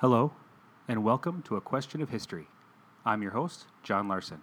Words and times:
Hello, 0.00 0.34
and 0.86 1.02
welcome 1.02 1.40
to 1.44 1.56
A 1.56 1.60
Question 1.62 2.02
of 2.02 2.10
History. 2.10 2.48
I'm 3.06 3.22
your 3.22 3.30
host, 3.30 3.64
John 3.82 4.08
Larson. 4.08 4.42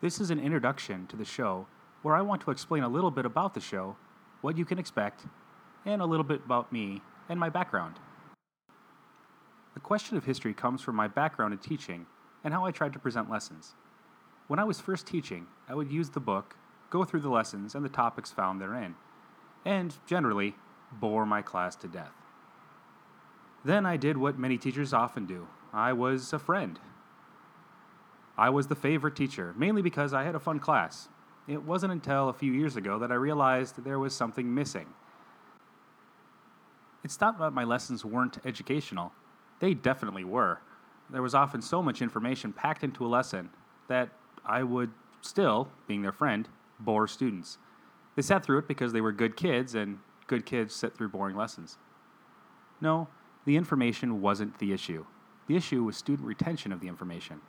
This 0.00 0.20
is 0.20 0.30
an 0.30 0.38
introduction 0.38 1.08
to 1.08 1.16
the 1.16 1.24
show 1.24 1.66
where 2.02 2.14
I 2.14 2.20
want 2.20 2.42
to 2.42 2.52
explain 2.52 2.84
a 2.84 2.88
little 2.88 3.10
bit 3.10 3.26
about 3.26 3.52
the 3.52 3.60
show, 3.60 3.96
what 4.40 4.56
you 4.56 4.64
can 4.64 4.78
expect, 4.78 5.22
and 5.84 6.00
a 6.00 6.06
little 6.06 6.22
bit 6.22 6.42
about 6.44 6.72
me 6.72 7.02
and 7.28 7.40
my 7.40 7.48
background. 7.48 7.96
A 9.74 9.80
question 9.80 10.16
of 10.16 10.24
history 10.24 10.54
comes 10.54 10.80
from 10.80 10.94
my 10.94 11.08
background 11.08 11.54
in 11.54 11.58
teaching 11.58 12.06
and 12.44 12.54
how 12.54 12.64
I 12.64 12.70
tried 12.70 12.92
to 12.92 13.00
present 13.00 13.28
lessons. 13.28 13.74
When 14.48 14.58
I 14.58 14.64
was 14.64 14.80
first 14.80 15.06
teaching, 15.06 15.46
I 15.68 15.74
would 15.74 15.90
use 15.90 16.10
the 16.10 16.20
book, 16.20 16.56
go 16.90 17.04
through 17.04 17.20
the 17.20 17.28
lessons 17.28 17.74
and 17.74 17.84
the 17.84 17.88
topics 17.88 18.30
found 18.30 18.60
therein, 18.60 18.94
and 19.64 19.94
generally 20.06 20.54
bore 20.92 21.26
my 21.26 21.42
class 21.42 21.74
to 21.76 21.88
death. 21.88 22.12
Then 23.64 23.84
I 23.84 23.96
did 23.96 24.16
what 24.16 24.38
many 24.38 24.58
teachers 24.58 24.92
often 24.92 25.26
do 25.26 25.48
I 25.72 25.92
was 25.92 26.32
a 26.32 26.38
friend. 26.38 26.78
I 28.38 28.50
was 28.50 28.68
the 28.68 28.76
favorite 28.76 29.16
teacher, 29.16 29.54
mainly 29.56 29.82
because 29.82 30.14
I 30.14 30.22
had 30.22 30.34
a 30.34 30.40
fun 30.40 30.60
class. 30.60 31.08
It 31.48 31.62
wasn't 31.62 31.92
until 31.92 32.28
a 32.28 32.34
few 32.34 32.52
years 32.52 32.76
ago 32.76 32.98
that 32.98 33.10
I 33.10 33.14
realized 33.14 33.82
there 33.82 33.98
was 33.98 34.14
something 34.14 34.54
missing. 34.54 34.86
It's 37.02 37.20
not 37.20 37.38
that 37.38 37.52
my 37.52 37.64
lessons 37.64 38.04
weren't 38.04 38.38
educational, 38.44 39.12
they 39.58 39.74
definitely 39.74 40.24
were. 40.24 40.60
There 41.10 41.22
was 41.22 41.34
often 41.34 41.62
so 41.62 41.82
much 41.82 42.02
information 42.02 42.52
packed 42.52 42.84
into 42.84 43.06
a 43.06 43.08
lesson 43.08 43.50
that 43.88 44.10
I 44.46 44.62
would 44.62 44.90
still, 45.20 45.68
being 45.86 46.02
their 46.02 46.12
friend, 46.12 46.48
bore 46.78 47.08
students. 47.08 47.58
They 48.14 48.22
sat 48.22 48.44
through 48.44 48.58
it 48.58 48.68
because 48.68 48.92
they 48.92 49.00
were 49.00 49.12
good 49.12 49.36
kids, 49.36 49.74
and 49.74 49.98
good 50.26 50.46
kids 50.46 50.74
sit 50.74 50.96
through 50.96 51.10
boring 51.10 51.36
lessons. 51.36 51.78
No, 52.80 53.08
the 53.44 53.56
information 53.56 54.20
wasn't 54.20 54.58
the 54.58 54.72
issue. 54.72 55.04
The 55.46 55.56
issue 55.56 55.84
was 55.84 55.96
student 55.96 56.26
retention 56.26 56.72
of 56.72 56.80
the 56.80 56.88
information. 56.88 57.40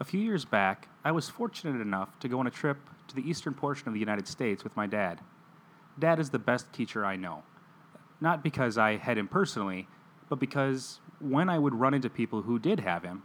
A 0.00 0.04
few 0.04 0.20
years 0.20 0.44
back, 0.44 0.88
I 1.04 1.12
was 1.12 1.28
fortunate 1.28 1.80
enough 1.80 2.18
to 2.20 2.28
go 2.28 2.40
on 2.40 2.46
a 2.46 2.50
trip 2.50 2.78
to 3.08 3.14
the 3.14 3.28
eastern 3.28 3.54
portion 3.54 3.88
of 3.88 3.94
the 3.94 4.00
United 4.00 4.26
States 4.26 4.64
with 4.64 4.76
my 4.76 4.86
dad. 4.86 5.20
Dad 5.98 6.18
is 6.18 6.30
the 6.30 6.38
best 6.38 6.72
teacher 6.72 7.04
I 7.04 7.16
know. 7.16 7.42
Not 8.20 8.42
because 8.42 8.78
I 8.78 8.96
had 8.96 9.18
him 9.18 9.28
personally, 9.28 9.88
but 10.28 10.40
because 10.40 11.00
when 11.20 11.48
I 11.48 11.58
would 11.58 11.74
run 11.74 11.94
into 11.94 12.08
people 12.08 12.42
who 12.42 12.58
did 12.58 12.80
have 12.80 13.02
him, 13.02 13.22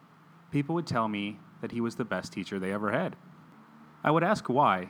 people 0.52 0.75
would 0.75 0.88
tell 0.88 1.08
me 1.08 1.39
that 1.61 1.72
he 1.72 1.81
was 1.81 1.95
the 1.95 2.05
best 2.05 2.33
teacher 2.33 2.59
they 2.59 2.72
ever 2.72 2.91
had. 2.91 3.16
I 4.03 4.11
would 4.11 4.23
ask 4.23 4.47
why, 4.47 4.89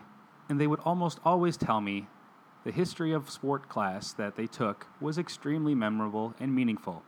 and 0.50 0.60
they 0.60 0.68
would 0.68 0.80
almost 0.82 1.20
always 1.24 1.58
tell 1.58 1.82
me 1.82 2.08
the 2.64 2.72
history 2.72 3.14
of 3.14 3.30
sport 3.30 3.70
class 3.70 4.14
that 4.14 4.36
they 4.36 4.48
took 4.48 4.88
was 5.00 5.18
extremely 5.18 5.76
memorable 5.76 6.34
and 6.40 6.54
meaningful. 6.54 7.04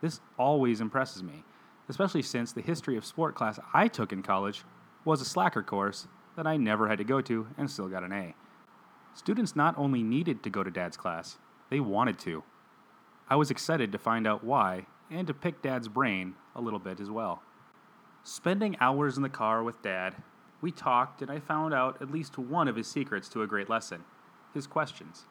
This 0.00 0.20
always 0.38 0.80
impresses 0.80 1.22
me 1.22 1.44
especially 1.88 2.22
since 2.22 2.52
the 2.52 2.62
history 2.62 2.96
of 2.96 3.04
sport 3.04 3.34
class 3.34 3.58
I 3.72 3.88
took 3.88 4.12
in 4.12 4.22
college 4.22 4.64
was 5.04 5.20
a 5.20 5.24
slacker 5.24 5.62
course 5.62 6.08
that 6.36 6.46
I 6.46 6.56
never 6.56 6.88
had 6.88 6.98
to 6.98 7.04
go 7.04 7.20
to 7.22 7.46
and 7.56 7.70
still 7.70 7.88
got 7.88 8.02
an 8.02 8.12
A. 8.12 8.34
Students 9.14 9.56
not 9.56 9.78
only 9.78 10.02
needed 10.02 10.42
to 10.42 10.50
go 10.50 10.62
to 10.62 10.70
Dad's 10.70 10.96
class, 10.96 11.38
they 11.70 11.80
wanted 11.80 12.18
to. 12.20 12.42
I 13.28 13.36
was 13.36 13.50
excited 13.50 13.92
to 13.92 13.98
find 13.98 14.26
out 14.26 14.44
why 14.44 14.86
and 15.10 15.26
to 15.26 15.34
pick 15.34 15.62
Dad's 15.62 15.88
brain 15.88 16.34
a 16.54 16.60
little 16.60 16.78
bit 16.78 17.00
as 17.00 17.10
well. 17.10 17.42
Spending 18.28 18.76
hours 18.80 19.16
in 19.16 19.22
the 19.22 19.28
car 19.28 19.62
with 19.62 19.80
Dad, 19.82 20.16
we 20.60 20.72
talked 20.72 21.22
and 21.22 21.30
I 21.30 21.38
found 21.38 21.72
out 21.72 22.02
at 22.02 22.10
least 22.10 22.36
one 22.38 22.66
of 22.66 22.74
his 22.74 22.88
secrets 22.88 23.28
to 23.28 23.42
a 23.42 23.46
great 23.46 23.68
lesson 23.68 24.02
his 24.52 24.66
questions. 24.66 25.26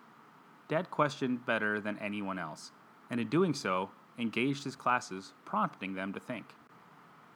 Dad 0.69 0.89
questioned 0.89 1.45
better 1.45 1.81
than 1.81 1.99
anyone 1.99 2.39
else, 2.39 2.71
and 3.09 3.19
in 3.19 3.27
doing 3.27 3.53
so, 3.53 3.89
engaged 4.17 4.63
his 4.63 4.77
classes, 4.77 5.33
prompting 5.43 5.93
them 5.93 6.13
to 6.13 6.21
think. 6.21 6.45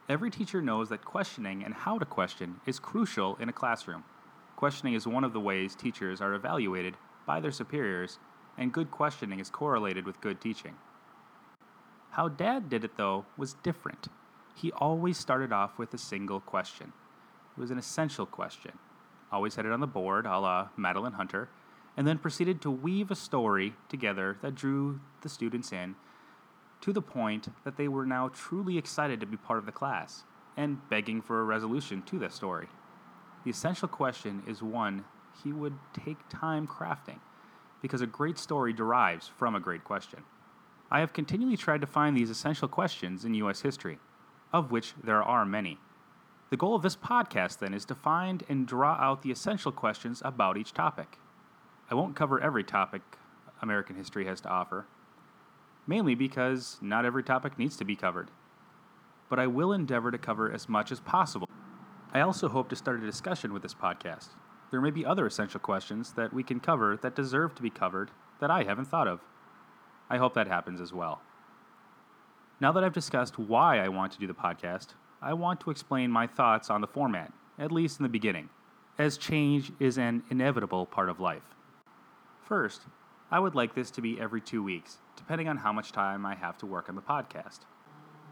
Every 0.08 0.30
teacher 0.30 0.62
knows 0.62 0.88
that 0.88 1.04
questioning 1.04 1.62
and 1.62 1.74
how 1.74 1.98
to 1.98 2.06
question 2.06 2.62
is 2.64 2.78
crucial 2.78 3.36
in 3.36 3.50
a 3.50 3.52
classroom. 3.52 4.04
Questioning 4.56 4.94
is 4.94 5.06
one 5.06 5.24
of 5.24 5.34
the 5.34 5.40
ways 5.40 5.74
teachers 5.74 6.22
are 6.22 6.32
evaluated 6.32 6.96
by 7.26 7.38
their 7.38 7.52
superiors, 7.52 8.18
and 8.56 8.72
good 8.72 8.90
questioning 8.90 9.40
is 9.40 9.50
correlated 9.50 10.06
with 10.06 10.22
good 10.22 10.40
teaching. 10.40 10.76
How 12.12 12.28
Dad 12.28 12.70
did 12.70 12.82
it, 12.82 12.96
though, 12.96 13.26
was 13.36 13.52
different. 13.62 14.08
He 14.60 14.72
always 14.72 15.16
started 15.16 15.52
off 15.52 15.78
with 15.78 15.94
a 15.94 15.98
single 15.98 16.38
question. 16.38 16.92
It 17.56 17.60
was 17.60 17.70
an 17.70 17.78
essential 17.78 18.26
question. 18.26 18.72
Always 19.32 19.54
had 19.54 19.64
it 19.64 19.72
on 19.72 19.80
the 19.80 19.86
board, 19.86 20.26
a 20.26 20.38
la 20.38 20.68
Madeline 20.76 21.14
Hunter, 21.14 21.48
and 21.96 22.06
then 22.06 22.18
proceeded 22.18 22.60
to 22.60 22.70
weave 22.70 23.10
a 23.10 23.14
story 23.14 23.74
together 23.88 24.36
that 24.42 24.54
drew 24.54 25.00
the 25.22 25.30
students 25.30 25.72
in 25.72 25.94
to 26.82 26.92
the 26.92 27.00
point 27.00 27.48
that 27.64 27.78
they 27.78 27.88
were 27.88 28.04
now 28.04 28.28
truly 28.28 28.76
excited 28.76 29.18
to 29.20 29.26
be 29.26 29.38
part 29.38 29.58
of 29.58 29.64
the 29.64 29.72
class 29.72 30.24
and 30.58 30.86
begging 30.90 31.22
for 31.22 31.40
a 31.40 31.44
resolution 31.44 32.02
to 32.02 32.18
the 32.18 32.28
story. 32.28 32.68
The 33.44 33.50
essential 33.50 33.88
question 33.88 34.42
is 34.46 34.62
one 34.62 35.04
he 35.42 35.54
would 35.54 35.78
take 36.04 36.18
time 36.28 36.66
crafting 36.66 37.20
because 37.80 38.02
a 38.02 38.06
great 38.06 38.36
story 38.36 38.74
derives 38.74 39.26
from 39.26 39.54
a 39.54 39.60
great 39.60 39.84
question. 39.84 40.22
I 40.90 41.00
have 41.00 41.14
continually 41.14 41.56
tried 41.56 41.80
to 41.80 41.86
find 41.86 42.14
these 42.14 42.28
essential 42.28 42.68
questions 42.68 43.24
in 43.24 43.32
U.S. 43.34 43.62
history, 43.62 43.98
of 44.52 44.70
which 44.70 44.94
there 45.02 45.22
are 45.22 45.44
many. 45.44 45.78
The 46.50 46.56
goal 46.56 46.74
of 46.74 46.82
this 46.82 46.96
podcast, 46.96 47.58
then, 47.58 47.72
is 47.72 47.84
to 47.86 47.94
find 47.94 48.42
and 48.48 48.66
draw 48.66 48.94
out 48.94 49.22
the 49.22 49.30
essential 49.30 49.70
questions 49.70 50.20
about 50.24 50.56
each 50.56 50.74
topic. 50.74 51.18
I 51.90 51.94
won't 51.94 52.16
cover 52.16 52.40
every 52.40 52.64
topic 52.64 53.02
American 53.62 53.96
history 53.96 54.24
has 54.26 54.40
to 54.40 54.48
offer, 54.48 54.86
mainly 55.86 56.14
because 56.14 56.78
not 56.80 57.04
every 57.04 57.22
topic 57.22 57.58
needs 57.58 57.76
to 57.76 57.84
be 57.84 57.94
covered. 57.94 58.30
But 59.28 59.38
I 59.38 59.46
will 59.46 59.72
endeavor 59.72 60.10
to 60.10 60.18
cover 60.18 60.50
as 60.50 60.68
much 60.68 60.90
as 60.90 61.00
possible. 61.00 61.48
I 62.12 62.20
also 62.20 62.48
hope 62.48 62.68
to 62.70 62.76
start 62.76 63.00
a 63.00 63.06
discussion 63.06 63.52
with 63.52 63.62
this 63.62 63.74
podcast. 63.74 64.30
There 64.70 64.80
may 64.80 64.90
be 64.90 65.06
other 65.06 65.26
essential 65.26 65.60
questions 65.60 66.12
that 66.14 66.32
we 66.32 66.42
can 66.42 66.58
cover 66.58 66.96
that 66.96 67.14
deserve 67.14 67.54
to 67.54 67.62
be 67.62 67.70
covered 67.70 68.10
that 68.40 68.50
I 68.50 68.64
haven't 68.64 68.86
thought 68.86 69.06
of. 69.06 69.20
I 70.08 70.16
hope 70.16 70.34
that 70.34 70.48
happens 70.48 70.80
as 70.80 70.92
well. 70.92 71.22
Now 72.60 72.72
that 72.72 72.84
I've 72.84 72.92
discussed 72.92 73.38
why 73.38 73.78
I 73.78 73.88
want 73.88 74.12
to 74.12 74.18
do 74.18 74.26
the 74.26 74.34
podcast, 74.34 74.88
I 75.22 75.32
want 75.32 75.60
to 75.60 75.70
explain 75.70 76.10
my 76.10 76.26
thoughts 76.26 76.68
on 76.68 76.82
the 76.82 76.86
format, 76.86 77.32
at 77.58 77.72
least 77.72 77.98
in 77.98 78.02
the 78.02 78.10
beginning, 78.10 78.50
as 78.98 79.16
change 79.16 79.72
is 79.80 79.96
an 79.96 80.22
inevitable 80.28 80.84
part 80.84 81.08
of 81.08 81.20
life. 81.20 81.54
First, 82.42 82.82
I 83.30 83.38
would 83.38 83.54
like 83.54 83.74
this 83.74 83.90
to 83.92 84.02
be 84.02 84.20
every 84.20 84.42
two 84.42 84.62
weeks, 84.62 84.98
depending 85.16 85.48
on 85.48 85.56
how 85.56 85.72
much 85.72 85.92
time 85.92 86.26
I 86.26 86.34
have 86.34 86.58
to 86.58 86.66
work 86.66 86.90
on 86.90 86.96
the 86.96 87.00
podcast. 87.00 87.60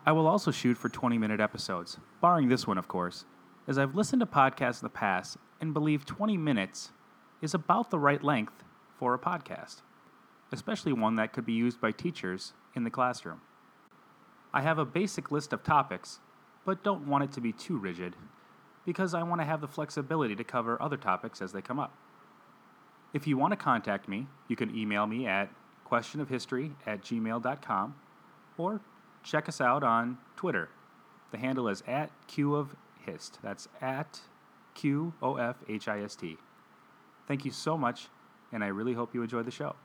I 0.04 0.12
will 0.12 0.26
also 0.26 0.50
shoot 0.50 0.76
for 0.76 0.90
20 0.90 1.16
minute 1.16 1.40
episodes, 1.40 1.96
barring 2.20 2.50
this 2.50 2.66
one, 2.66 2.76
of 2.76 2.86
course, 2.86 3.24
as 3.66 3.78
I've 3.78 3.94
listened 3.94 4.20
to 4.20 4.26
podcasts 4.26 4.82
in 4.82 4.86
the 4.86 4.90
past 4.90 5.38
and 5.58 5.72
believe 5.72 6.04
20 6.04 6.36
minutes 6.36 6.90
is 7.40 7.54
about 7.54 7.88
the 7.88 7.98
right 7.98 8.22
length 8.22 8.62
for 8.98 9.14
a 9.14 9.18
podcast, 9.18 9.80
especially 10.52 10.92
one 10.92 11.16
that 11.16 11.32
could 11.32 11.46
be 11.46 11.54
used 11.54 11.80
by 11.80 11.92
teachers 11.92 12.52
in 12.74 12.84
the 12.84 12.90
classroom. 12.90 13.40
I 14.52 14.62
have 14.62 14.78
a 14.78 14.84
basic 14.84 15.30
list 15.30 15.52
of 15.52 15.62
topics, 15.62 16.20
but 16.64 16.82
don't 16.82 17.06
want 17.06 17.24
it 17.24 17.32
to 17.32 17.40
be 17.40 17.52
too 17.52 17.78
rigid 17.78 18.16
because 18.86 19.12
I 19.12 19.22
want 19.22 19.40
to 19.40 19.44
have 19.44 19.60
the 19.60 19.68
flexibility 19.68 20.34
to 20.34 20.44
cover 20.44 20.80
other 20.80 20.96
topics 20.96 21.42
as 21.42 21.52
they 21.52 21.60
come 21.60 21.78
up. 21.78 21.94
If 23.12 23.26
you 23.26 23.36
want 23.36 23.52
to 23.52 23.56
contact 23.56 24.08
me, 24.08 24.26
you 24.48 24.56
can 24.56 24.74
email 24.74 25.06
me 25.06 25.26
at 25.26 25.50
questionofhistory 25.90 26.72
at 26.86 27.02
gmail.com 27.02 27.94
or 28.56 28.80
check 29.22 29.48
us 29.48 29.60
out 29.60 29.82
on 29.82 30.18
Twitter. 30.36 30.68
The 31.30 31.38
handle 31.38 31.68
is 31.68 31.82
at 31.86 32.10
Q 32.26 32.54
of 32.54 32.74
Hist. 33.04 33.38
That's 33.42 33.68
at 33.80 34.20
Q 34.74 35.12
O 35.22 35.36
F 35.36 35.56
H 35.68 35.88
I 35.88 36.00
S 36.00 36.16
T. 36.16 36.38
Thank 37.26 37.44
you 37.44 37.50
so 37.50 37.76
much, 37.76 38.08
and 38.52 38.64
I 38.64 38.68
really 38.68 38.94
hope 38.94 39.14
you 39.14 39.22
enjoy 39.22 39.42
the 39.42 39.50
show. 39.50 39.76